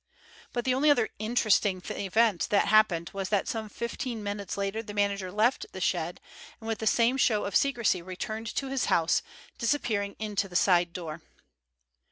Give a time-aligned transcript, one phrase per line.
[0.51, 4.95] But the only other interesting event that happened was that some fifteen minutes later the
[4.95, 6.19] manager left the shed,
[6.59, 9.21] and with the same show of secrecy returned to his house,
[9.59, 11.21] disappearing into the side door.